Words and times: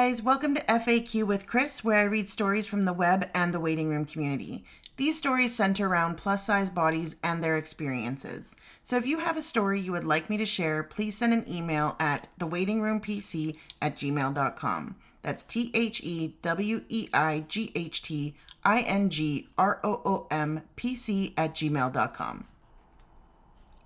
guys, 0.00 0.22
welcome 0.22 0.54
to 0.54 0.62
FAQ 0.62 1.24
with 1.24 1.46
Chris, 1.46 1.84
where 1.84 1.98
I 1.98 2.04
read 2.04 2.30
stories 2.30 2.66
from 2.66 2.82
the 2.82 2.92
web 2.94 3.28
and 3.34 3.52
the 3.52 3.60
weighting 3.60 3.90
room 3.90 4.06
community. 4.06 4.64
These 4.96 5.18
stories 5.18 5.54
center 5.54 5.86
around 5.86 6.16
plus 6.16 6.46
size 6.46 6.70
bodies 6.70 7.16
and 7.22 7.44
their 7.44 7.58
experiences. 7.58 8.56
So 8.82 8.96
if 8.96 9.04
you 9.04 9.18
have 9.18 9.36
a 9.36 9.42
story 9.42 9.78
you 9.78 9.92
would 9.92 10.04
like 10.04 10.30
me 10.30 10.38
to 10.38 10.46
share, 10.46 10.82
please 10.82 11.18
send 11.18 11.34
an 11.34 11.44
email 11.46 11.96
at 12.00 12.28
theweightingroompc 12.38 13.58
at 13.82 13.96
gmail.com. 13.98 14.96
That's 15.20 15.44
T 15.44 15.70
H 15.74 16.00
E 16.02 16.34
W 16.40 16.82
E 16.88 17.10
I 17.12 17.44
G 17.46 17.70
H 17.74 18.00
T 18.00 18.34
I 18.64 18.80
N 18.80 19.10
G 19.10 19.48
R 19.58 19.80
O 19.84 20.00
O 20.06 20.26
M 20.30 20.62
P 20.76 20.96
C 20.96 21.34
at 21.36 21.54
gmail.com. 21.54 22.46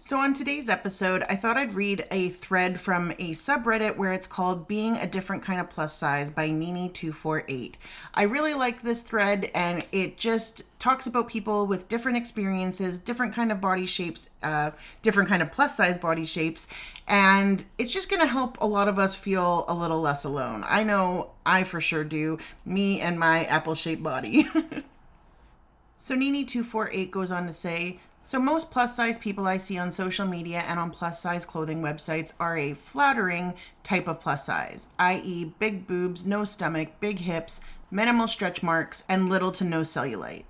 So, 0.07 0.19
on 0.19 0.35
today's 0.35 0.69
episode, 0.69 1.25
I 1.31 1.35
thought 1.35 1.57
I'd 1.57 1.75
read 1.75 2.07
a 2.11 2.29
thread 2.29 2.79
from 2.79 3.13
a 3.13 3.33
subreddit 3.33 3.97
where 3.97 4.13
it's 4.13 4.27
called 4.27 4.69
Being 4.69 4.99
a 4.99 5.07
Different 5.07 5.43
Kind 5.43 5.61
of 5.61 5.71
Plus 5.71 5.97
Size 5.97 6.31
by 6.31 6.51
Nini248. 6.51 7.77
I 8.13 8.25
really 8.25 8.53
like 8.53 8.83
this 8.83 9.01
thread 9.01 9.51
and 9.55 9.83
it 9.93 10.19
just 10.19 10.79
talks 10.79 11.07
about 11.07 11.29
people 11.29 11.67
with 11.67 11.89
different 11.89 12.19
experiences, 12.19 12.99
different 12.99 13.33
kind 13.33 13.51
of 13.51 13.63
body 13.63 13.87
shapes, 13.87 14.29
uh, 14.43 14.73
different 15.01 15.31
kind 15.31 15.41
of 15.41 15.51
plus 15.51 15.75
size 15.75 15.97
body 15.97 16.27
shapes, 16.27 16.69
and 17.09 17.65
it's 17.79 17.91
just 17.91 18.11
going 18.11 18.21
to 18.21 18.29
help 18.29 18.61
a 18.61 18.67
lot 18.67 18.89
of 18.89 18.99
us 18.99 19.17
feel 19.17 19.65
a 19.69 19.75
little 19.75 20.03
less 20.03 20.25
alone. 20.25 20.67
I 20.69 20.83
know 20.83 21.31
I 21.47 21.65
for 21.65 21.81
sure 21.81 22.05
do, 22.05 22.37
me 22.67 23.01
and 23.01 23.19
my 23.19 23.47
apple 23.47 23.75
shaped 23.75 24.03
body. 24.03 24.43
so, 25.95 26.15
Nini248 26.15 27.11
goes 27.11 27.33
on 27.33 27.47
to 27.47 27.55
say, 27.55 28.01
so, 28.25 28.39
most 28.39 28.71
plus 28.71 28.97
size 28.97 29.19
people 29.19 29.47
I 29.47 29.59
see 29.59 29.77
on 29.77 29.91
social 29.91 30.27
media 30.27 30.65
and 30.67 30.81
on 30.81 30.91
plus 30.91 31.21
size 31.21 31.45
clothing 31.45 31.83
websites 31.83 32.33
are 32.41 32.57
a 32.57 32.73
flattering 32.73 33.53
type 33.83 34.09
of 34.09 34.19
plus 34.19 34.47
size, 34.47 34.89
i.e., 34.99 35.53
big 35.59 35.87
boobs, 35.87 36.25
no 36.25 36.47
stomach, 36.47 36.89
big 37.01 37.19
hips, 37.19 37.61
minimal 37.91 38.27
stretch 38.27 38.63
marks, 38.63 39.05
and 39.11 39.29
little 39.29 39.53
to 39.53 39.63
no 39.63 39.83
cellulite. 39.83 40.45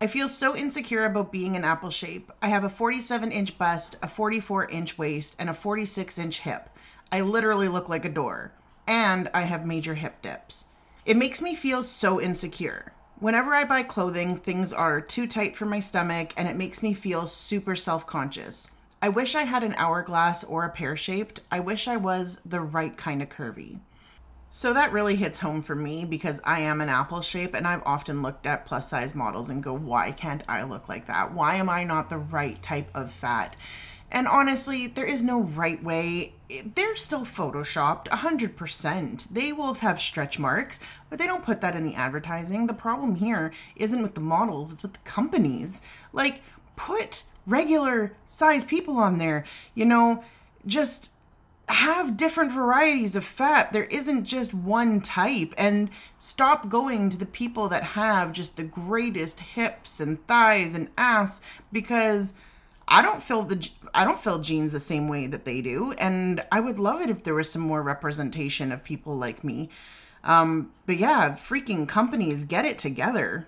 I 0.00 0.06
feel 0.06 0.28
so 0.28 0.54
insecure 0.54 1.06
about 1.06 1.32
being 1.32 1.56
an 1.56 1.64
apple 1.64 1.90
shape. 1.90 2.30
I 2.40 2.50
have 2.50 2.62
a 2.62 2.70
47 2.70 3.32
inch 3.32 3.58
bust, 3.58 3.96
a 4.00 4.08
44 4.08 4.66
inch 4.66 4.96
waist, 4.96 5.34
and 5.40 5.50
a 5.50 5.54
46 5.54 6.18
inch 6.18 6.38
hip. 6.38 6.70
I 7.10 7.20
literally 7.22 7.66
look 7.66 7.88
like 7.88 8.04
a 8.04 8.08
door. 8.10 8.52
And 8.86 9.28
I 9.34 9.40
have 9.40 9.66
major 9.66 9.96
hip 9.96 10.22
dips. 10.22 10.66
It 11.04 11.16
makes 11.16 11.42
me 11.42 11.56
feel 11.56 11.82
so 11.82 12.20
insecure. 12.20 12.92
Whenever 13.20 13.52
I 13.52 13.64
buy 13.64 13.82
clothing, 13.82 14.36
things 14.36 14.72
are 14.72 15.00
too 15.00 15.26
tight 15.26 15.56
for 15.56 15.66
my 15.66 15.80
stomach 15.80 16.32
and 16.36 16.46
it 16.46 16.54
makes 16.54 16.84
me 16.84 16.94
feel 16.94 17.26
super 17.26 17.74
self 17.74 18.06
conscious. 18.06 18.70
I 19.02 19.08
wish 19.08 19.34
I 19.34 19.42
had 19.42 19.64
an 19.64 19.74
hourglass 19.76 20.44
or 20.44 20.64
a 20.64 20.70
pear 20.70 20.96
shaped. 20.96 21.40
I 21.50 21.58
wish 21.58 21.88
I 21.88 21.96
was 21.96 22.40
the 22.46 22.60
right 22.60 22.96
kind 22.96 23.20
of 23.20 23.28
curvy. 23.28 23.80
So 24.50 24.72
that 24.72 24.92
really 24.92 25.16
hits 25.16 25.40
home 25.40 25.62
for 25.62 25.74
me 25.74 26.04
because 26.04 26.40
I 26.44 26.60
am 26.60 26.80
an 26.80 26.88
apple 26.88 27.20
shape 27.20 27.54
and 27.54 27.66
I've 27.66 27.82
often 27.84 28.22
looked 28.22 28.46
at 28.46 28.66
plus 28.66 28.88
size 28.88 29.16
models 29.16 29.50
and 29.50 29.64
go, 29.64 29.74
why 29.74 30.12
can't 30.12 30.44
I 30.48 30.62
look 30.62 30.88
like 30.88 31.08
that? 31.08 31.34
Why 31.34 31.56
am 31.56 31.68
I 31.68 31.82
not 31.82 32.10
the 32.10 32.18
right 32.18 32.62
type 32.62 32.88
of 32.94 33.10
fat? 33.10 33.56
And 34.10 34.26
honestly, 34.26 34.86
there 34.86 35.06
is 35.06 35.22
no 35.22 35.42
right 35.42 35.82
way. 35.82 36.32
They're 36.74 36.96
still 36.96 37.24
photoshopped 37.24 38.08
100%. 38.08 39.28
They 39.28 39.52
will 39.52 39.74
have 39.74 40.00
stretch 40.00 40.38
marks, 40.38 40.80
but 41.10 41.18
they 41.18 41.26
don't 41.26 41.44
put 41.44 41.60
that 41.60 41.76
in 41.76 41.84
the 41.84 41.94
advertising. 41.94 42.66
The 42.66 42.74
problem 42.74 43.16
here 43.16 43.52
isn't 43.76 44.02
with 44.02 44.14
the 44.14 44.20
models, 44.20 44.72
it's 44.72 44.82
with 44.82 44.94
the 44.94 44.98
companies. 45.00 45.82
Like, 46.12 46.42
put 46.76 47.24
regular 47.46 48.12
size 48.26 48.64
people 48.64 48.98
on 48.98 49.18
there. 49.18 49.44
You 49.74 49.84
know, 49.84 50.24
just 50.66 51.12
have 51.68 52.16
different 52.16 52.50
varieties 52.50 53.14
of 53.14 53.24
fat. 53.24 53.72
There 53.72 53.84
isn't 53.84 54.24
just 54.24 54.54
one 54.54 55.02
type. 55.02 55.52
And 55.58 55.90
stop 56.16 56.70
going 56.70 57.10
to 57.10 57.18
the 57.18 57.26
people 57.26 57.68
that 57.68 57.82
have 57.82 58.32
just 58.32 58.56
the 58.56 58.64
greatest 58.64 59.40
hips 59.40 60.00
and 60.00 60.26
thighs 60.26 60.74
and 60.74 60.88
ass 60.96 61.42
because 61.70 62.32
I 62.90 63.02
don't 63.02 63.22
feel 63.22 63.42
the 63.42 63.68
I 63.92 64.04
don't 64.04 64.18
feel 64.18 64.38
jeans 64.38 64.72
the 64.72 64.80
same 64.80 65.08
way 65.08 65.26
that 65.26 65.44
they 65.44 65.60
do, 65.60 65.92
and 65.98 66.42
I 66.50 66.60
would 66.60 66.78
love 66.78 67.02
it 67.02 67.10
if 67.10 67.22
there 67.22 67.34
was 67.34 67.52
some 67.52 67.62
more 67.62 67.82
representation 67.82 68.72
of 68.72 68.82
people 68.82 69.14
like 69.14 69.44
me. 69.44 69.68
Um, 70.24 70.72
but 70.86 70.96
yeah, 70.96 71.36
freaking 71.36 71.86
companies 71.86 72.44
get 72.44 72.64
it 72.64 72.78
together. 72.78 73.46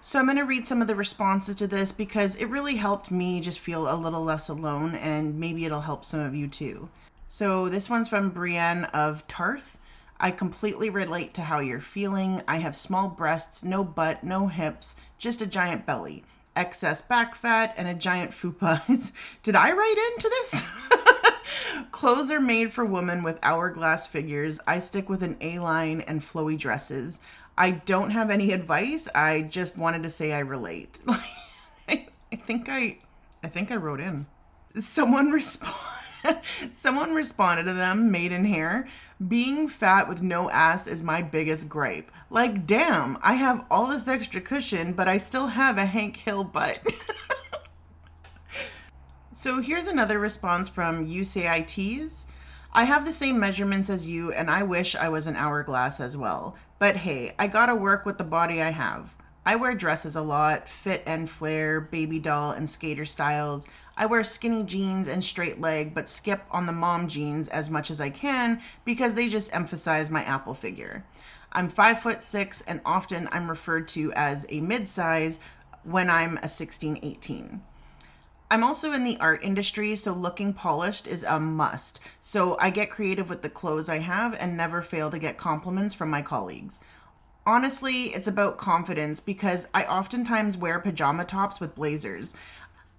So 0.00 0.18
I'm 0.18 0.26
going 0.26 0.38
to 0.38 0.44
read 0.44 0.66
some 0.66 0.80
of 0.80 0.88
the 0.88 0.94
responses 0.94 1.56
to 1.56 1.66
this 1.66 1.92
because 1.92 2.36
it 2.36 2.46
really 2.46 2.76
helped 2.76 3.10
me 3.10 3.40
just 3.40 3.58
feel 3.58 3.92
a 3.92 3.96
little 3.96 4.24
less 4.24 4.48
alone, 4.48 4.94
and 4.94 5.38
maybe 5.38 5.66
it'll 5.66 5.82
help 5.82 6.04
some 6.04 6.20
of 6.20 6.34
you 6.34 6.48
too. 6.48 6.88
So 7.26 7.68
this 7.68 7.90
one's 7.90 8.08
from 8.08 8.30
Brienne 8.30 8.84
of 8.86 9.26
Tarth. 9.28 9.76
I 10.18 10.30
completely 10.30 10.88
relate 10.88 11.34
to 11.34 11.42
how 11.42 11.58
you're 11.58 11.80
feeling. 11.80 12.42
I 12.48 12.58
have 12.58 12.74
small 12.74 13.08
breasts, 13.08 13.62
no 13.62 13.84
butt, 13.84 14.24
no 14.24 14.46
hips, 14.46 14.96
just 15.18 15.42
a 15.42 15.46
giant 15.46 15.84
belly 15.84 16.24
excess 16.58 17.00
back 17.00 17.34
fat, 17.34 17.72
and 17.76 17.88
a 17.88 17.94
giant 17.94 18.32
fupa. 18.32 18.82
Did 19.42 19.56
I 19.56 19.72
write 19.72 20.12
into 20.14 20.28
this? 20.28 20.70
Clothes 21.92 22.30
are 22.30 22.40
made 22.40 22.72
for 22.72 22.84
women 22.84 23.22
with 23.22 23.38
hourglass 23.42 24.06
figures. 24.06 24.60
I 24.66 24.80
stick 24.80 25.08
with 25.08 25.22
an 25.22 25.36
A 25.40 25.58
line 25.60 26.00
and 26.02 26.20
flowy 26.20 26.58
dresses. 26.58 27.20
I 27.56 27.70
don't 27.70 28.10
have 28.10 28.30
any 28.30 28.52
advice. 28.52 29.08
I 29.14 29.42
just 29.42 29.78
wanted 29.78 30.02
to 30.02 30.10
say 30.10 30.32
I 30.32 30.40
relate. 30.40 30.98
I, 31.88 32.06
think 32.46 32.68
I 32.68 32.98
I 33.42 33.48
think 33.48 33.70
I 33.72 33.76
wrote 33.76 34.00
in. 34.00 34.26
Someone 34.78 35.30
respond 35.30 35.74
someone 36.72 37.14
responded 37.14 37.64
to 37.64 37.74
them, 37.74 38.10
Maidenhair. 38.10 38.86
Being 39.26 39.68
fat 39.68 40.08
with 40.08 40.22
no 40.22 40.48
ass 40.50 40.86
is 40.86 41.02
my 41.02 41.22
biggest 41.22 41.68
gripe. 41.68 42.10
Like, 42.30 42.66
damn, 42.66 43.18
I 43.20 43.34
have 43.34 43.64
all 43.70 43.86
this 43.86 44.06
extra 44.06 44.40
cushion, 44.40 44.92
but 44.92 45.08
I 45.08 45.18
still 45.18 45.48
have 45.48 45.76
a 45.76 45.86
Hank 45.86 46.18
Hill 46.18 46.44
butt. 46.44 46.80
so 49.32 49.60
here's 49.60 49.86
another 49.86 50.18
response 50.18 50.68
from 50.68 51.06
Tease. 51.06 52.26
I 52.72 52.84
have 52.84 53.04
the 53.04 53.12
same 53.12 53.40
measurements 53.40 53.90
as 53.90 54.06
you, 54.06 54.30
and 54.32 54.50
I 54.50 54.62
wish 54.62 54.94
I 54.94 55.08
was 55.08 55.26
an 55.26 55.36
hourglass 55.36 56.00
as 56.00 56.16
well. 56.16 56.56
But 56.78 56.96
hey, 56.96 57.34
I 57.38 57.48
gotta 57.48 57.74
work 57.74 58.06
with 58.06 58.18
the 58.18 58.24
body 58.24 58.62
I 58.62 58.70
have. 58.70 59.16
I 59.44 59.56
wear 59.56 59.74
dresses 59.74 60.14
a 60.14 60.20
lot, 60.20 60.68
fit 60.68 61.02
and 61.06 61.28
flare, 61.28 61.80
baby 61.80 62.18
doll, 62.18 62.50
and 62.50 62.68
skater 62.68 63.06
styles. 63.06 63.66
I 63.98 64.06
wear 64.06 64.22
skinny 64.22 64.62
jeans 64.62 65.08
and 65.08 65.24
straight 65.24 65.60
leg, 65.60 65.92
but 65.92 66.08
skip 66.08 66.42
on 66.52 66.66
the 66.66 66.72
mom 66.72 67.08
jeans 67.08 67.48
as 67.48 67.68
much 67.68 67.90
as 67.90 68.00
I 68.00 68.10
can 68.10 68.62
because 68.84 69.14
they 69.14 69.28
just 69.28 69.52
emphasize 69.52 70.08
my 70.08 70.22
apple 70.22 70.54
figure. 70.54 71.04
I'm 71.50 71.68
five 71.68 72.00
foot 72.00 72.22
six, 72.22 72.60
and 72.60 72.80
often 72.84 73.28
I'm 73.32 73.50
referred 73.50 73.88
to 73.88 74.12
as 74.12 74.46
a 74.50 74.60
mid 74.60 74.86
size 74.86 75.40
when 75.82 76.08
I'm 76.08 76.38
a 76.42 76.48
16, 76.48 77.00
18. 77.02 77.60
I'm 78.50 78.62
also 78.62 78.92
in 78.92 79.02
the 79.02 79.18
art 79.18 79.42
industry, 79.42 79.96
so 79.96 80.12
looking 80.12 80.52
polished 80.52 81.08
is 81.08 81.24
a 81.24 81.40
must. 81.40 82.00
So 82.20 82.56
I 82.60 82.70
get 82.70 82.90
creative 82.90 83.28
with 83.28 83.42
the 83.42 83.50
clothes 83.50 83.88
I 83.88 83.98
have 83.98 84.32
and 84.38 84.56
never 84.56 84.80
fail 84.80 85.10
to 85.10 85.18
get 85.18 85.36
compliments 85.38 85.92
from 85.94 86.08
my 86.08 86.22
colleagues. 86.22 86.78
Honestly, 87.44 88.04
it's 88.14 88.28
about 88.28 88.58
confidence 88.58 89.20
because 89.20 89.68
I 89.72 89.84
oftentimes 89.84 90.56
wear 90.56 90.78
pajama 90.80 91.24
tops 91.24 91.60
with 91.60 91.74
blazers. 91.74 92.34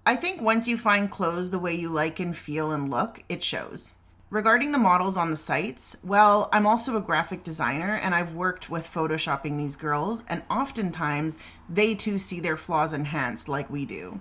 I 0.06 0.16
think 0.16 0.40
once 0.40 0.66
you 0.66 0.78
find 0.78 1.10
clothes 1.10 1.50
the 1.50 1.58
way 1.58 1.74
you 1.74 1.90
like 1.90 2.20
and 2.20 2.34
feel 2.36 2.70
and 2.70 2.90
look, 2.90 3.22
it 3.28 3.44
shows. 3.44 3.98
Regarding 4.30 4.72
the 4.72 4.78
models 4.78 5.16
on 5.16 5.30
the 5.30 5.36
sites, 5.36 5.96
well, 6.02 6.48
I'm 6.52 6.66
also 6.66 6.96
a 6.96 7.02
graphic 7.02 7.42
designer 7.42 7.96
and 7.96 8.14
I've 8.14 8.32
worked 8.32 8.70
with 8.70 8.90
photoshopping 8.90 9.58
these 9.58 9.76
girls, 9.76 10.22
and 10.28 10.42
oftentimes 10.48 11.36
they 11.68 11.94
too 11.94 12.18
see 12.18 12.40
their 12.40 12.56
flaws 12.56 12.92
enhanced 12.92 13.48
like 13.48 13.68
we 13.68 13.84
do. 13.84 14.20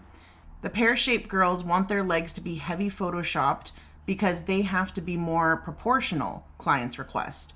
The 0.64 0.70
pear 0.70 0.98
shaped 0.98 1.30
girls 1.30 1.64
want 1.64 1.88
their 1.88 2.04
legs 2.04 2.34
to 2.34 2.42
be 2.42 2.56
heavy 2.56 2.90
photoshopped 2.90 3.72
because 4.06 4.44
they 4.44 4.64
have 4.64 4.94
to 4.96 5.02
be 5.02 5.16
more 5.16 5.58
proportional, 5.58 6.46
clients 6.58 7.00
request. 7.00 7.54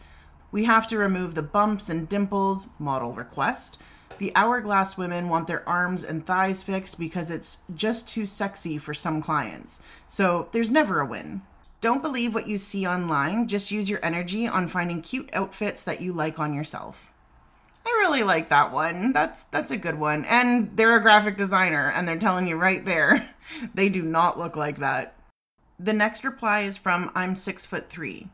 We 0.52 0.64
have 0.64 0.88
to 0.88 0.98
remove 0.98 1.36
the 1.36 1.42
bumps 1.42 1.90
and 1.90 2.08
dimples, 2.08 2.68
model 2.80 3.12
request. 3.12 3.82
The 4.18 4.32
hourglass 4.36 4.98
women 4.98 5.30
want 5.30 5.48
their 5.48 5.68
arms 5.68 6.04
and 6.04 6.26
thighs 6.26 6.64
fixed 6.64 7.00
because 7.00 7.30
it's 7.30 7.60
just 7.76 8.08
too 8.08 8.26
sexy 8.26 8.78
for 8.78 8.94
some 8.94 9.22
clients. 9.22 9.82
So 10.08 10.50
there's 10.52 10.72
never 10.72 11.00
a 11.00 11.06
win. 11.06 11.42
Don't 11.82 12.02
believe 12.02 12.34
what 12.34 12.48
you 12.48 12.58
see 12.58 12.88
online, 12.88 13.48
just 13.48 13.72
use 13.72 13.90
your 13.90 14.00
energy 14.04 14.48
on 14.48 14.70
finding 14.70 15.02
cute 15.02 15.30
outfits 15.34 15.84
that 15.84 16.00
you 16.00 16.14
like 16.14 16.40
on 16.40 16.54
yourself. 16.54 17.12
I 17.86 17.90
really 18.00 18.24
like 18.24 18.50
that 18.50 18.72
one. 18.72 19.12
That's 19.12 19.44
that's 19.44 19.72
a 19.72 19.78
good 19.78 20.00
one. 20.00 20.24
And 20.26 20.78
they're 20.78 20.96
a 20.96 21.02
graphic 21.02 21.36
designer 21.36 21.92
and 21.94 22.08
they're 22.08 22.18
telling 22.18 22.48
you 22.48 22.56
right 22.56 22.86
there 22.86 23.30
they 23.74 23.90
do 23.90 24.02
not 24.02 24.40
look 24.40 24.56
like 24.56 24.78
that. 24.78 25.16
The 25.78 25.92
next 25.92 26.24
reply 26.24 26.62
is 26.62 26.78
from 26.78 27.12
I'm 27.14 27.36
6 27.36 27.66
foot 27.66 27.90
3. 27.90 28.30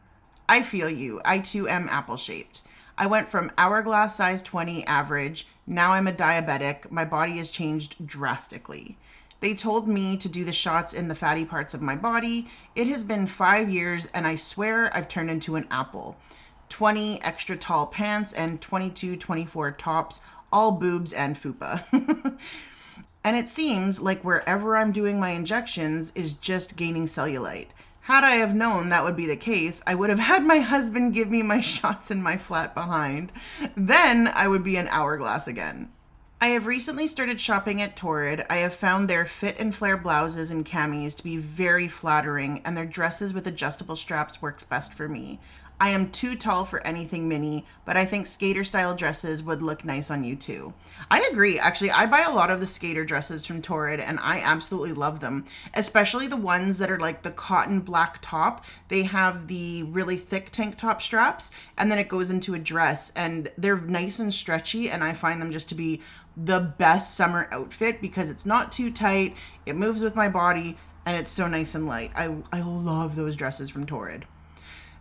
I 0.48 0.62
feel 0.62 0.90
you. 0.90 1.20
I 1.26 1.40
too 1.40 1.68
am 1.68 1.90
apple 1.90 2.18
shaped. 2.18 2.62
I 3.00 3.08
went 3.08 3.30
from 3.30 3.52
hourglass 3.58 4.18
size 4.18 4.44
20 4.44 4.86
average, 4.86 5.48
now 5.70 5.92
I'm 5.92 6.08
a 6.08 6.12
diabetic. 6.12 6.90
My 6.90 7.06
body 7.06 7.38
has 7.38 7.52
changed 7.52 8.06
drastically. 8.06 8.98
They 9.40 9.54
told 9.54 9.88
me 9.88 10.18
to 10.18 10.28
do 10.28 10.44
the 10.44 10.52
shots 10.52 10.94
in 10.94 11.08
the 11.08 11.16
fatty 11.16 11.46
parts 11.46 11.76
of 11.76 11.82
my 11.82 11.96
body. 11.96 12.48
It 12.76 12.88
has 12.88 13.04
been 13.04 13.28
five 13.28 13.70
years, 13.70 14.08
and 14.14 14.26
I 14.26 14.36
swear 14.36 14.94
I've 14.96 15.08
turned 15.08 15.30
into 15.30 15.56
an 15.56 15.68
apple. 15.70 16.18
20 16.70 17.22
extra 17.22 17.56
tall 17.56 17.86
pants, 17.86 18.34
and 18.34 18.60
22, 18.60 19.16
24 19.16 19.72
tops, 19.74 20.22
all 20.52 20.72
boobs 20.72 21.14
and 21.14 21.40
fupa. 21.40 21.86
and 23.24 23.38
it 23.38 23.48
seems 23.48 24.02
like 24.02 24.24
wherever 24.24 24.76
I'm 24.76 24.92
doing 24.92 25.20
my 25.20 25.30
injections 25.30 26.12
is 26.16 26.34
just 26.34 26.76
gaining 26.76 27.06
cellulite. 27.06 27.70
Had 28.10 28.24
I 28.24 28.38
have 28.38 28.56
known 28.56 28.90
that 28.90 29.04
would 29.04 29.16
be 29.16 29.28
the 29.28 29.36
case, 29.36 29.84
I 29.86 29.94
would 29.94 30.10
have 30.10 30.18
had 30.18 30.44
my 30.44 30.62
husband 30.62 31.14
give 31.14 31.30
me 31.30 31.44
my 31.44 31.62
shots 31.62 32.10
in 32.10 32.24
my 32.24 32.38
flat 32.38 32.74
behind. 32.74 33.32
Then 33.78 34.28
I 34.28 34.48
would 34.48 34.64
be 34.64 34.78
an 34.78 34.88
hourglass 34.88 35.48
again. 35.48 35.92
I 36.42 36.48
have 36.48 36.66
recently 36.66 37.08
started 37.08 37.40
shopping 37.40 37.84
at 37.84 37.96
Torrid. 37.96 38.48
I 38.50 38.58
have 38.58 38.74
found 38.74 39.08
their 39.08 39.28
fit 39.28 39.60
and 39.60 39.76
flare 39.76 39.96
blouses 39.96 40.50
and 40.50 40.66
camis 40.66 41.16
to 41.18 41.24
be 41.24 41.38
very 41.38 41.88
flattering, 41.88 42.64
and 42.66 42.76
their 42.76 42.88
dresses 42.88 43.32
with 43.32 43.46
adjustable 43.46 43.96
straps 43.96 44.42
works 44.42 44.64
best 44.64 44.92
for 44.92 45.08
me. 45.08 45.40
I 45.82 45.90
am 45.90 46.12
too 46.12 46.36
tall 46.36 46.66
for 46.66 46.86
anything 46.86 47.30
mini, 47.30 47.66
but 47.86 47.96
I 47.96 48.04
think 48.04 48.28
skater 48.28 48.66
style 48.66 48.96
dresses 48.96 49.42
would 49.44 49.62
look 49.62 49.86
nice 49.86 50.12
on 50.12 50.26
you 50.26 50.36
too. 50.36 50.74
I 51.10 51.22
agree. 51.32 51.58
Actually, 51.58 51.92
I 51.92 52.06
buy 52.06 52.22
a 52.22 52.34
lot 52.34 52.52
of 52.52 52.60
the 52.60 52.68
skater 52.68 53.06
dresses 53.06 53.46
from 53.46 53.62
Torrid 53.62 54.02
and 54.02 54.20
I 54.20 54.42
absolutely 54.42 54.92
love 54.92 55.22
them, 55.22 55.46
especially 55.74 56.28
the 56.28 56.36
ones 56.36 56.80
that 56.80 56.92
are 56.92 57.00
like 57.00 57.22
the 57.22 57.32
cotton 57.32 57.80
black 57.80 58.20
top. 58.22 58.66
They 58.90 59.04
have 59.04 59.48
the 59.48 59.84
really 59.84 60.18
thick 60.18 60.52
tank 60.52 60.78
top 60.78 61.02
straps 61.02 61.52
and 61.78 61.90
then 61.90 61.98
it 61.98 62.10
goes 62.10 62.30
into 62.30 62.54
a 62.54 62.60
dress 62.60 63.14
and 63.16 63.50
they're 63.58 63.80
nice 63.80 64.20
and 64.20 64.34
stretchy 64.34 64.90
and 64.90 65.02
I 65.02 65.14
find 65.14 65.42
them 65.42 65.52
just 65.52 65.70
to 65.70 65.76
be 65.76 66.02
the 66.36 66.60
best 66.60 67.16
summer 67.16 67.48
outfit 67.52 68.02
because 68.02 68.30
it's 68.30 68.46
not 68.46 68.72
too 68.72 68.92
tight, 68.92 69.36
it 69.66 69.78
moves 69.78 70.02
with 70.02 70.16
my 70.16 70.28
body 70.28 70.78
and 71.06 71.16
it's 71.16 71.32
so 71.32 71.48
nice 71.48 71.74
and 71.74 71.88
light. 71.88 72.12
I 72.16 72.36
I 72.52 72.62
love 72.62 73.16
those 73.16 73.38
dresses 73.38 73.70
from 73.70 73.86
Torrid 73.86 74.26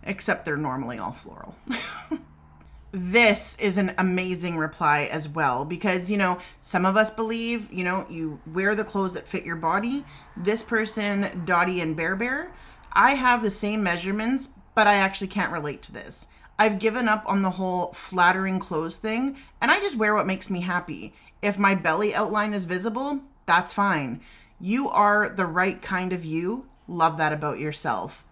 except 0.08 0.44
they're 0.44 0.56
normally 0.56 0.98
all 0.98 1.12
floral. 1.12 1.54
this 2.90 3.56
is 3.58 3.76
an 3.76 3.94
amazing 3.98 4.56
reply 4.56 5.08
as 5.12 5.28
well 5.28 5.66
because 5.66 6.10
you 6.10 6.16
know 6.16 6.38
some 6.62 6.86
of 6.86 6.96
us 6.96 7.10
believe 7.10 7.70
you 7.70 7.84
know 7.84 8.06
you 8.08 8.40
wear 8.46 8.74
the 8.74 8.84
clothes 8.84 9.12
that 9.12 9.28
fit 9.28 9.44
your 9.44 9.56
body. 9.56 10.04
This 10.36 10.62
person 10.62 11.42
dottie 11.44 11.80
and 11.80 11.94
bear 11.96 12.16
bear 12.16 12.52
i 12.94 13.14
have 13.14 13.42
the 13.42 13.50
same 13.50 13.82
measurements 13.82 14.50
but 14.74 14.86
i 14.86 14.94
actually 14.94 15.28
can't 15.28 15.52
relate 15.52 15.82
to 15.82 15.92
this. 15.92 16.26
I've 16.58 16.80
given 16.80 17.06
up 17.06 17.22
on 17.26 17.42
the 17.42 17.50
whole 17.50 17.92
flattering 17.92 18.58
clothes 18.58 18.96
thing 18.96 19.36
and 19.60 19.70
i 19.70 19.78
just 19.78 19.98
wear 19.98 20.14
what 20.14 20.26
makes 20.26 20.48
me 20.48 20.60
happy. 20.60 21.14
If 21.42 21.58
my 21.58 21.74
belly 21.74 22.14
outline 22.14 22.54
is 22.54 22.64
visible 22.64 23.20
that's 23.44 23.72
fine. 23.72 24.22
You 24.60 24.88
are 24.88 25.28
the 25.28 25.46
right 25.46 25.80
kind 25.80 26.12
of 26.12 26.24
you. 26.24 26.66
Love 26.86 27.18
that 27.18 27.32
about 27.32 27.58
yourself 27.58 28.24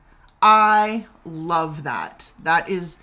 I 0.48 1.06
love 1.24 1.82
that. 1.82 2.30
That 2.40 2.68
is 2.68 2.98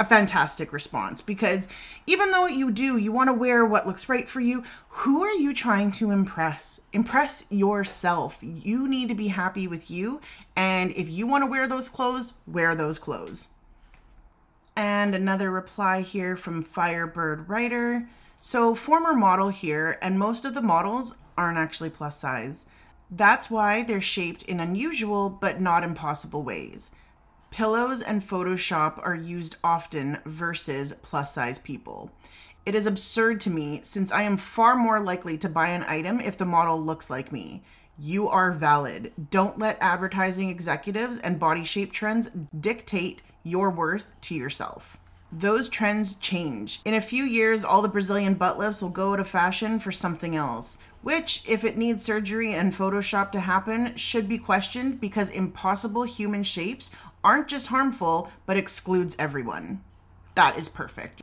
a 0.00 0.04
fantastic 0.04 0.72
response 0.72 1.22
because 1.22 1.68
even 2.08 2.32
though 2.32 2.46
you 2.46 2.72
do, 2.72 2.96
you 2.96 3.12
want 3.12 3.28
to 3.28 3.32
wear 3.32 3.64
what 3.64 3.86
looks 3.86 4.08
right 4.08 4.28
for 4.28 4.40
you, 4.40 4.64
who 4.88 5.22
are 5.22 5.30
you 5.30 5.54
trying 5.54 5.92
to 5.92 6.10
impress? 6.10 6.80
Impress 6.92 7.44
yourself. 7.50 8.38
You 8.42 8.88
need 8.88 9.08
to 9.10 9.14
be 9.14 9.28
happy 9.28 9.68
with 9.68 9.92
you. 9.92 10.20
And 10.56 10.90
if 10.96 11.08
you 11.08 11.24
want 11.24 11.44
to 11.44 11.50
wear 11.50 11.68
those 11.68 11.88
clothes, 11.88 12.34
wear 12.48 12.74
those 12.74 12.98
clothes. 12.98 13.50
And 14.74 15.14
another 15.14 15.52
reply 15.52 16.00
here 16.00 16.36
from 16.36 16.64
Firebird 16.64 17.48
Writer. 17.48 18.08
So, 18.40 18.74
former 18.74 19.12
model 19.12 19.50
here, 19.50 20.00
and 20.02 20.18
most 20.18 20.44
of 20.44 20.54
the 20.54 20.62
models 20.62 21.16
aren't 21.38 21.58
actually 21.58 21.90
plus 21.90 22.18
size. 22.18 22.66
That's 23.14 23.50
why 23.50 23.82
they're 23.82 24.00
shaped 24.00 24.42
in 24.44 24.58
unusual 24.58 25.28
but 25.28 25.60
not 25.60 25.84
impossible 25.84 26.42
ways. 26.42 26.92
Pillows 27.50 28.00
and 28.00 28.22
Photoshop 28.22 28.98
are 29.04 29.14
used 29.14 29.56
often 29.62 30.18
versus 30.24 30.94
plus 31.02 31.34
size 31.34 31.58
people. 31.58 32.10
It 32.64 32.74
is 32.74 32.86
absurd 32.86 33.38
to 33.40 33.50
me 33.50 33.80
since 33.82 34.10
I 34.10 34.22
am 34.22 34.38
far 34.38 34.76
more 34.76 34.98
likely 34.98 35.36
to 35.38 35.50
buy 35.50 35.68
an 35.68 35.84
item 35.86 36.20
if 36.20 36.38
the 36.38 36.46
model 36.46 36.80
looks 36.80 37.10
like 37.10 37.32
me. 37.32 37.62
You 37.98 38.30
are 38.30 38.50
valid. 38.50 39.12
Don't 39.30 39.58
let 39.58 39.76
advertising 39.82 40.48
executives 40.48 41.18
and 41.18 41.38
body 41.38 41.64
shape 41.64 41.92
trends 41.92 42.30
dictate 42.58 43.20
your 43.42 43.68
worth 43.68 44.10
to 44.22 44.34
yourself. 44.34 44.96
Those 45.32 45.68
trends 45.68 46.14
change. 46.16 46.80
In 46.84 46.94
a 46.94 47.00
few 47.00 47.24
years, 47.24 47.64
all 47.64 47.80
the 47.80 47.88
Brazilian 47.88 48.34
butt 48.34 48.58
lifts 48.58 48.82
will 48.82 48.90
go 48.90 49.14
out 49.14 49.20
of 49.20 49.28
fashion 49.28 49.80
for 49.80 49.90
something 49.90 50.36
else 50.36 50.78
which, 51.02 51.42
if 51.46 51.64
it 51.64 51.76
needs 51.76 52.02
surgery 52.02 52.54
and 52.54 52.72
Photoshop 52.72 53.32
to 53.32 53.40
happen, 53.40 53.94
should 53.96 54.28
be 54.28 54.38
questioned 54.38 55.00
because 55.00 55.30
impossible 55.30 56.04
human 56.04 56.44
shapes 56.44 56.90
aren't 57.24 57.48
just 57.48 57.68
harmful, 57.68 58.30
but 58.46 58.56
excludes 58.56 59.16
everyone. 59.18 59.82
That 60.34 60.56
is 60.56 60.68
perfect. 60.68 61.22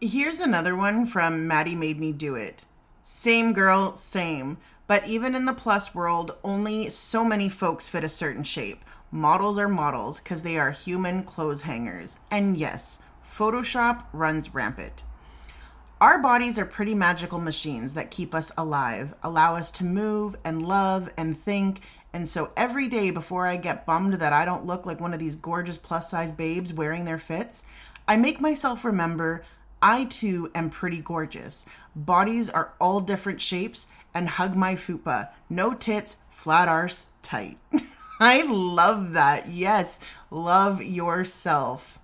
Here's 0.00 0.40
another 0.40 0.76
one 0.76 1.04
from 1.06 1.46
Maddie 1.46 1.74
Made 1.74 1.98
Me 1.98 2.12
Do 2.12 2.36
It. 2.36 2.64
Same 3.02 3.52
girl, 3.52 3.96
same. 3.96 4.58
But 4.86 5.06
even 5.06 5.34
in 5.34 5.44
the 5.44 5.52
plus 5.52 5.94
world, 5.94 6.36
only 6.42 6.88
so 6.88 7.24
many 7.24 7.48
folks 7.48 7.88
fit 7.88 8.04
a 8.04 8.08
certain 8.08 8.44
shape. 8.44 8.84
Models 9.10 9.58
are 9.58 9.68
models 9.68 10.20
because 10.20 10.42
they 10.42 10.58
are 10.58 10.70
human 10.70 11.24
clothes 11.24 11.62
hangers. 11.62 12.18
And 12.30 12.56
yes, 12.56 13.02
Photoshop 13.38 14.02
runs 14.12 14.52
rampant. 14.52 15.04
Our 16.00 16.18
bodies 16.18 16.58
are 16.58 16.64
pretty 16.64 16.92
magical 16.92 17.38
machines 17.38 17.94
that 17.94 18.10
keep 18.10 18.34
us 18.34 18.50
alive, 18.58 19.14
allow 19.22 19.54
us 19.54 19.70
to 19.72 19.84
move 19.84 20.34
and 20.42 20.60
love 20.60 21.08
and 21.16 21.40
think. 21.40 21.82
And 22.12 22.28
so 22.28 22.50
every 22.56 22.88
day 22.88 23.12
before 23.12 23.46
I 23.46 23.56
get 23.56 23.86
bummed 23.86 24.14
that 24.14 24.32
I 24.32 24.44
don't 24.44 24.66
look 24.66 24.86
like 24.86 25.00
one 25.00 25.14
of 25.14 25.20
these 25.20 25.36
gorgeous 25.36 25.78
plus 25.78 26.10
size 26.10 26.32
babes 26.32 26.72
wearing 26.72 27.04
their 27.04 27.16
fits, 27.16 27.62
I 28.08 28.16
make 28.16 28.40
myself 28.40 28.84
remember 28.84 29.44
I 29.80 30.06
too 30.06 30.50
am 30.52 30.68
pretty 30.68 31.00
gorgeous. 31.00 31.64
Bodies 31.94 32.50
are 32.50 32.72
all 32.80 33.00
different 33.00 33.40
shapes 33.40 33.86
and 34.12 34.30
hug 34.30 34.56
my 34.56 34.74
fupa. 34.74 35.28
No 35.48 35.74
tits, 35.74 36.16
flat 36.32 36.66
arse, 36.66 37.10
tight. 37.22 37.58
I 38.18 38.42
love 38.42 39.12
that. 39.12 39.48
Yes, 39.48 40.00
love 40.28 40.82
yourself. 40.82 42.00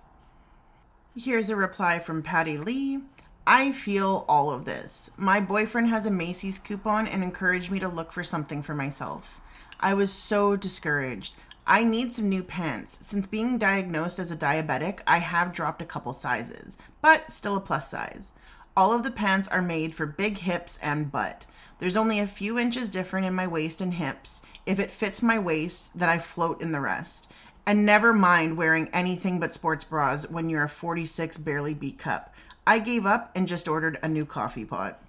Here's 1.17 1.49
a 1.49 1.55
reply 1.55 1.99
from 1.99 2.23
Patty 2.23 2.57
Lee. 2.57 2.99
I 3.47 3.71
feel 3.71 4.25
all 4.27 4.51
of 4.51 4.65
this. 4.65 5.11
My 5.15 5.39
boyfriend 5.39 5.87
has 5.87 6.05
a 6.05 6.11
Macy's 6.11 6.59
coupon 6.59 7.07
and 7.07 7.23
encouraged 7.23 7.71
me 7.71 7.79
to 7.79 7.87
look 7.87 8.11
for 8.11 8.21
something 8.21 8.61
for 8.61 8.75
myself. 8.75 9.39
I 9.79 9.93
was 9.93 10.11
so 10.11 10.57
discouraged. 10.57 11.33
I 11.65 11.85
need 11.85 12.11
some 12.11 12.27
new 12.27 12.43
pants. 12.43 12.97
Since 12.99 13.27
being 13.27 13.57
diagnosed 13.57 14.19
as 14.19 14.29
a 14.29 14.35
diabetic, 14.35 14.99
I 15.07 15.19
have 15.19 15.53
dropped 15.53 15.81
a 15.81 15.85
couple 15.85 16.11
sizes, 16.11 16.77
but 17.01 17.31
still 17.31 17.55
a 17.55 17.61
plus 17.61 17.89
size. 17.89 18.33
All 18.75 18.91
of 18.91 19.03
the 19.03 19.09
pants 19.11 19.47
are 19.47 19.61
made 19.61 19.95
for 19.95 20.05
big 20.05 20.39
hips 20.39 20.77
and 20.81 21.13
butt. 21.13 21.45
There's 21.79 21.95
only 21.95 22.19
a 22.19 22.27
few 22.27 22.59
inches 22.59 22.89
different 22.89 23.25
in 23.25 23.33
my 23.33 23.47
waist 23.47 23.79
and 23.79 23.93
hips. 23.93 24.41
If 24.65 24.79
it 24.79 24.91
fits 24.91 25.21
my 25.21 25.39
waist, 25.39 25.97
then 25.97 26.09
I 26.09 26.19
float 26.19 26.61
in 26.61 26.73
the 26.73 26.81
rest. 26.81 27.31
And 27.67 27.85
never 27.85 28.13
mind 28.13 28.57
wearing 28.57 28.89
anything 28.93 29.39
but 29.39 29.53
sports 29.53 29.83
bras 29.83 30.29
when 30.29 30.49
you're 30.49 30.63
a 30.63 30.69
46 30.69 31.37
barely 31.37 31.73
beat 31.73 31.97
cup. 31.97 32.33
I 32.67 32.79
gave 32.79 33.05
up 33.05 33.31
and 33.35 33.47
just 33.47 33.67
ordered 33.67 33.99
a 34.01 34.07
new 34.07 34.25
coffee 34.25 34.65
pot. 34.65 35.01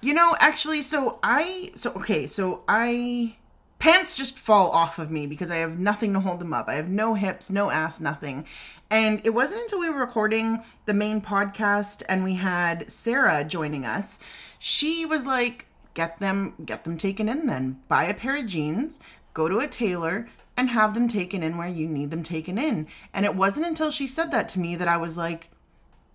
You 0.00 0.14
know, 0.14 0.36
actually, 0.38 0.82
so 0.82 1.18
I, 1.22 1.70
so 1.74 1.92
okay, 1.92 2.26
so 2.26 2.62
I, 2.68 3.36
pants 3.78 4.16
just 4.16 4.38
fall 4.38 4.70
off 4.70 4.98
of 4.98 5.10
me 5.10 5.26
because 5.26 5.50
I 5.50 5.56
have 5.56 5.78
nothing 5.78 6.12
to 6.12 6.20
hold 6.20 6.40
them 6.40 6.52
up. 6.52 6.68
I 6.68 6.74
have 6.74 6.88
no 6.88 7.14
hips, 7.14 7.48
no 7.48 7.70
ass, 7.70 8.00
nothing. 8.00 8.46
And 8.90 9.20
it 9.24 9.30
wasn't 9.30 9.62
until 9.62 9.80
we 9.80 9.90
were 9.90 10.00
recording 10.00 10.62
the 10.86 10.94
main 10.94 11.20
podcast 11.20 12.02
and 12.08 12.22
we 12.22 12.34
had 12.34 12.90
Sarah 12.90 13.44
joining 13.44 13.84
us, 13.84 14.18
she 14.58 15.06
was 15.06 15.26
like, 15.26 15.66
get 15.94 16.18
them, 16.18 16.54
get 16.64 16.84
them 16.84 16.96
taken 16.96 17.28
in 17.28 17.46
then. 17.46 17.80
Buy 17.88 18.04
a 18.04 18.14
pair 18.14 18.36
of 18.36 18.46
jeans, 18.46 19.00
go 19.32 19.48
to 19.48 19.58
a 19.58 19.66
tailor, 19.68 20.28
and 20.56 20.70
have 20.70 20.94
them 20.94 21.08
taken 21.08 21.42
in 21.42 21.56
where 21.56 21.68
you 21.68 21.88
need 21.88 22.10
them 22.10 22.22
taken 22.22 22.58
in. 22.58 22.86
And 23.12 23.24
it 23.24 23.34
wasn't 23.34 23.66
until 23.66 23.90
she 23.90 24.06
said 24.06 24.30
that 24.30 24.48
to 24.50 24.60
me 24.60 24.76
that 24.76 24.88
I 24.88 24.96
was 24.96 25.16
like, 25.16 25.50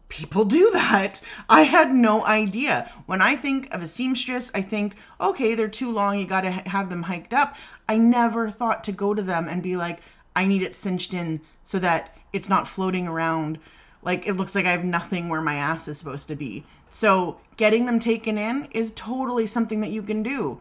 people 0.07 0.45
do 0.45 0.71
that. 0.71 1.21
I 1.49 1.63
had 1.63 1.93
no 1.93 2.25
idea. 2.25 2.91
When 3.05 3.21
I 3.21 3.35
think 3.35 3.73
of 3.73 3.81
a 3.81 3.87
seamstress, 3.87 4.51
I 4.53 4.61
think, 4.61 4.95
okay, 5.19 5.55
they're 5.55 5.67
too 5.67 5.91
long, 5.91 6.17
you 6.17 6.25
got 6.25 6.41
to 6.41 6.51
have 6.51 6.89
them 6.89 7.03
hiked 7.03 7.33
up. 7.33 7.55
I 7.87 7.97
never 7.97 8.49
thought 8.49 8.83
to 8.85 8.91
go 8.91 9.13
to 9.13 9.21
them 9.21 9.47
and 9.47 9.63
be 9.63 9.75
like, 9.75 9.99
I 10.35 10.45
need 10.45 10.61
it 10.61 10.75
cinched 10.75 11.13
in 11.13 11.41
so 11.61 11.79
that 11.79 12.15
it's 12.31 12.49
not 12.49 12.67
floating 12.67 13.07
around 13.07 13.59
like 14.01 14.27
it 14.27 14.33
looks 14.33 14.55
like 14.55 14.65
I 14.65 14.71
have 14.71 14.85
nothing 14.85 15.29
where 15.29 15.41
my 15.41 15.55
ass 15.55 15.87
is 15.87 15.97
supposed 15.97 16.27
to 16.29 16.35
be. 16.35 16.63
So, 16.89 17.39
getting 17.57 17.85
them 17.85 17.99
taken 17.99 18.37
in 18.37 18.67
is 18.71 18.91
totally 18.91 19.45
something 19.45 19.81
that 19.81 19.91
you 19.91 20.01
can 20.01 20.23
do. 20.23 20.59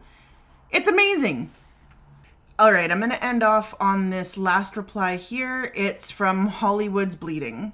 It's 0.69 0.87
amazing. 0.87 1.49
All 2.59 2.73
right, 2.73 2.91
I'm 2.91 2.99
going 2.99 3.09
to 3.11 3.25
end 3.25 3.41
off 3.41 3.73
on 3.79 4.09
this 4.09 4.35
last 4.35 4.75
reply 4.75 5.15
here. 5.15 5.71
It's 5.75 6.11
from 6.11 6.47
Hollywood's 6.47 7.15
Bleeding. 7.15 7.71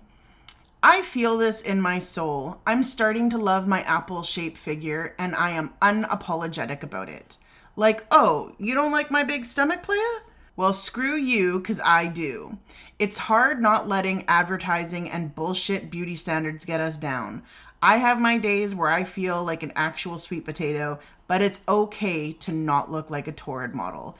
I 0.83 1.01
feel 1.01 1.39
this 1.39 1.63
in 1.63 1.81
my 1.81 1.97
soul. 1.97 2.61
I'm 2.67 2.83
starting 2.83 3.31
to 3.31 3.37
love 3.39 3.67
my 3.67 3.81
apple 3.81 4.21
shaped 4.21 4.59
figure 4.59 5.15
and 5.17 5.33
I 5.33 5.49
am 5.49 5.73
unapologetic 5.81 6.83
about 6.83 7.09
it. 7.09 7.39
Like, 7.75 8.05
oh, 8.11 8.53
you 8.59 8.75
don't 8.75 8.91
like 8.91 9.09
my 9.09 9.23
big 9.23 9.45
stomach, 9.45 9.81
playa? 9.81 10.19
Well, 10.55 10.71
screw 10.71 11.15
you, 11.15 11.57
because 11.57 11.81
I 11.83 12.05
do. 12.05 12.59
It's 12.99 13.17
hard 13.17 13.59
not 13.63 13.89
letting 13.89 14.23
advertising 14.27 15.09
and 15.09 15.33
bullshit 15.33 15.89
beauty 15.89 16.15
standards 16.15 16.63
get 16.63 16.79
us 16.79 16.97
down. 16.97 17.41
I 17.81 17.97
have 17.97 18.21
my 18.21 18.37
days 18.37 18.75
where 18.75 18.91
I 18.91 19.03
feel 19.03 19.43
like 19.43 19.63
an 19.63 19.73
actual 19.75 20.19
sweet 20.19 20.45
potato, 20.45 20.99
but 21.27 21.41
it's 21.41 21.63
okay 21.67 22.33
to 22.33 22.51
not 22.51 22.91
look 22.91 23.09
like 23.09 23.27
a 23.27 23.31
Torrid 23.31 23.73
model. 23.73 24.15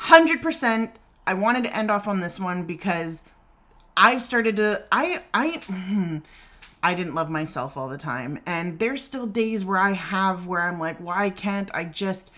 100%. 0.00 0.92
I 1.26 1.34
wanted 1.34 1.64
to 1.64 1.76
end 1.76 1.90
off 1.90 2.06
on 2.06 2.20
this 2.20 2.38
one 2.38 2.64
because 2.64 3.24
I've 3.96 4.22
started 4.22 4.56
to. 4.56 4.84
I. 4.92 5.22
I. 5.32 5.62
Hmm, 5.66 6.18
I 6.82 6.92
didn't 6.92 7.14
love 7.14 7.30
myself 7.30 7.78
all 7.78 7.88
the 7.88 7.96
time. 7.96 8.40
And 8.44 8.78
there's 8.78 9.02
still 9.02 9.26
days 9.26 9.64
where 9.64 9.78
I 9.78 9.92
have 9.92 10.46
where 10.46 10.60
I'm 10.60 10.78
like, 10.78 10.98
why 10.98 11.30
can't 11.30 11.70
I 11.72 11.84
just 11.84 12.30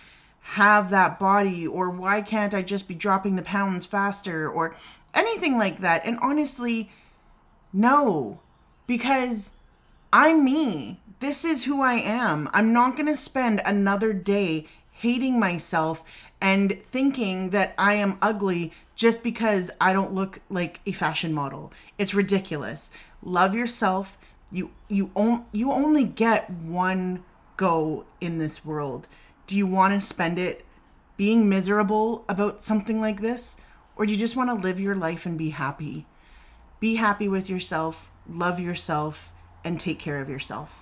have 0.50 0.90
that 0.90 1.18
body 1.18 1.66
or 1.66 1.90
why 1.90 2.22
can't 2.22 2.54
I 2.54 2.62
just 2.62 2.86
be 2.86 2.94
dropping 2.94 3.34
the 3.34 3.42
pounds 3.42 3.84
faster 3.84 4.48
or 4.48 4.76
anything 5.12 5.58
like 5.58 5.80
that. 5.80 6.04
And 6.04 6.18
honestly, 6.22 6.92
no, 7.72 8.40
because 8.86 9.54
I'm 10.12 10.44
me. 10.44 11.00
This 11.18 11.44
is 11.44 11.64
who 11.64 11.82
I 11.82 11.94
am. 11.94 12.48
I'm 12.52 12.72
not 12.72 12.94
going 12.94 13.06
to 13.06 13.16
spend 13.16 13.60
another 13.64 14.12
day 14.12 14.68
hating 14.98 15.38
myself 15.38 16.02
and 16.40 16.78
thinking 16.90 17.50
that 17.50 17.74
I 17.78 17.94
am 17.94 18.18
ugly 18.22 18.72
just 18.94 19.22
because 19.22 19.70
I 19.80 19.92
don't 19.92 20.12
look 20.12 20.40
like 20.48 20.80
a 20.86 20.92
fashion 20.92 21.32
model. 21.32 21.72
It's 21.98 22.14
ridiculous. 22.14 22.90
Love 23.22 23.54
yourself. 23.54 24.16
You 24.50 24.70
you 24.88 25.10
on, 25.14 25.44
you 25.52 25.72
only 25.72 26.04
get 26.04 26.50
one 26.50 27.24
go 27.56 28.04
in 28.20 28.38
this 28.38 28.64
world. 28.64 29.08
Do 29.46 29.56
you 29.56 29.66
want 29.66 29.94
to 29.94 30.00
spend 30.00 30.38
it 30.38 30.64
being 31.16 31.48
miserable 31.48 32.24
about 32.28 32.62
something 32.62 33.00
like 33.00 33.20
this? 33.20 33.56
Or 33.96 34.06
do 34.06 34.12
you 34.12 34.18
just 34.18 34.36
want 34.36 34.50
to 34.50 34.54
live 34.54 34.78
your 34.78 34.94
life 34.94 35.26
and 35.26 35.38
be 35.38 35.50
happy? 35.50 36.06
Be 36.80 36.96
happy 36.96 37.28
with 37.28 37.48
yourself, 37.48 38.10
love 38.28 38.60
yourself, 38.60 39.32
and 39.64 39.80
take 39.80 39.98
care 39.98 40.20
of 40.20 40.28
yourself. 40.28 40.78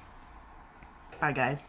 Bye, 1.20 1.32
guys. 1.32 1.68